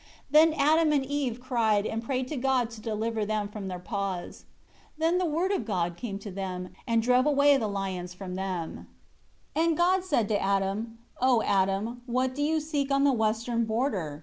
[0.31, 4.45] 2 Then Adam and Eve cried, and prayed God to deliver them from their paws.
[4.97, 8.33] 3 Then the Word of God came to them, and drove away the lions from
[8.33, 8.87] them.
[9.53, 13.65] 4 And God said to Adam, "O Adam, what do you seek on the western
[13.65, 14.19] border?